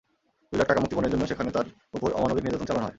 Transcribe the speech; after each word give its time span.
দুই 0.53 0.57
লাখ 0.59 0.67
টাকা 0.67 0.81
মুক্তিপণের 0.81 1.11
জন্য 1.11 1.23
সেখানে 1.27 1.49
তাঁর 1.51 1.65
ওপর 1.93 2.09
অমানবিক 2.11 2.43
নির্যাতন 2.43 2.65
চালানো 2.65 2.83
হয়। 2.83 2.89